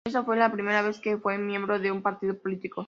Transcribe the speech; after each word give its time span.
Esta 0.03 0.23
fue 0.23 0.35
la 0.35 0.51
primera 0.51 0.81
vez 0.81 0.99
que 0.99 1.19
fue 1.19 1.37
miembro 1.37 1.77
de 1.77 1.91
un 1.91 2.01
partido 2.01 2.35
político. 2.35 2.79